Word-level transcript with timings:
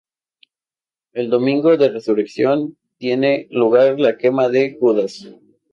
El 1.13 1.29
Domingo 1.29 1.77
de 1.77 1.89
Resurrección 1.89 2.75
tiene 2.97 3.45
lugar 3.51 3.99
la 3.99 4.17
Quema 4.17 4.49
del 4.49 4.75
Judas. 4.79 5.27